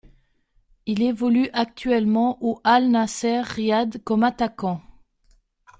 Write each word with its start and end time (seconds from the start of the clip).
Il 0.87 1.03
évolue 1.03 1.51
actuellement 1.53 2.39
au 2.43 2.59
Al 2.63 2.89
Nasr 2.89 3.43
Riyad 3.45 4.03
comme 4.03 4.23
attaquant. 4.23 4.81